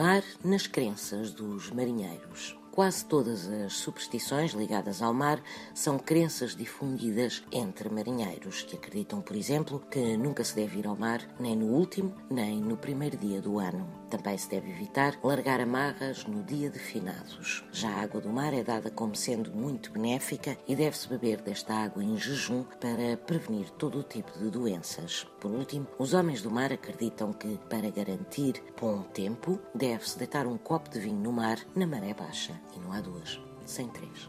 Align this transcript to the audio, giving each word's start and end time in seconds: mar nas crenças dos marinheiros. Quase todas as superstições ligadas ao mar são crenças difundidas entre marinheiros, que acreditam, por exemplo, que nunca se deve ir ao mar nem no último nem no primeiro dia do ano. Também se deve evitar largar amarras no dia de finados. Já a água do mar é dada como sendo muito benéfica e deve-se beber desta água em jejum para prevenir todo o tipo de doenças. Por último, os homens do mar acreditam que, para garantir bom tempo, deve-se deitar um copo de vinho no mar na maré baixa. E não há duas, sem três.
mar 0.00 0.24
nas 0.42 0.66
crenças 0.66 1.30
dos 1.30 1.70
marinheiros. 1.70 2.56
Quase 2.80 3.04
todas 3.04 3.46
as 3.46 3.74
superstições 3.74 4.52
ligadas 4.52 5.02
ao 5.02 5.12
mar 5.12 5.42
são 5.74 5.98
crenças 5.98 6.56
difundidas 6.56 7.42
entre 7.52 7.90
marinheiros, 7.90 8.62
que 8.62 8.74
acreditam, 8.74 9.20
por 9.20 9.36
exemplo, 9.36 9.84
que 9.90 10.16
nunca 10.16 10.42
se 10.42 10.56
deve 10.56 10.78
ir 10.78 10.86
ao 10.86 10.96
mar 10.96 11.20
nem 11.38 11.54
no 11.54 11.66
último 11.66 12.14
nem 12.30 12.58
no 12.58 12.78
primeiro 12.78 13.18
dia 13.18 13.42
do 13.42 13.58
ano. 13.58 13.86
Também 14.08 14.36
se 14.38 14.48
deve 14.48 14.70
evitar 14.70 15.20
largar 15.22 15.60
amarras 15.60 16.24
no 16.24 16.42
dia 16.42 16.70
de 16.70 16.78
finados. 16.78 17.62
Já 17.70 17.90
a 17.90 18.00
água 18.00 18.20
do 18.20 18.30
mar 18.30 18.54
é 18.54 18.64
dada 18.64 18.90
como 18.90 19.14
sendo 19.14 19.52
muito 19.52 19.92
benéfica 19.92 20.56
e 20.66 20.74
deve-se 20.74 21.06
beber 21.06 21.42
desta 21.42 21.74
água 21.74 22.02
em 22.02 22.16
jejum 22.16 22.64
para 22.80 23.16
prevenir 23.18 23.70
todo 23.72 23.98
o 23.98 24.02
tipo 24.02 24.36
de 24.38 24.50
doenças. 24.50 25.26
Por 25.38 25.50
último, 25.50 25.86
os 25.98 26.14
homens 26.14 26.42
do 26.42 26.50
mar 26.50 26.72
acreditam 26.72 27.32
que, 27.32 27.56
para 27.68 27.90
garantir 27.90 28.60
bom 28.80 29.02
tempo, 29.02 29.60
deve-se 29.74 30.18
deitar 30.18 30.46
um 30.46 30.58
copo 30.58 30.90
de 30.90 30.98
vinho 30.98 31.20
no 31.20 31.30
mar 31.30 31.58
na 31.76 31.86
maré 31.86 32.12
baixa. 32.12 32.58
E 32.74 32.78
não 32.78 32.92
há 32.92 33.00
duas, 33.00 33.40
sem 33.66 33.88
três. 33.88 34.28